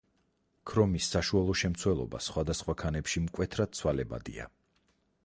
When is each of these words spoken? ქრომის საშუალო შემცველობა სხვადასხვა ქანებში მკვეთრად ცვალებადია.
ქრომის 0.69 1.09
საშუალო 1.15 1.55
შემცველობა 1.61 2.21
სხვადასხვა 2.29 2.75
ქანებში 2.85 3.23
მკვეთრად 3.27 3.79
ცვალებადია. 3.81 4.49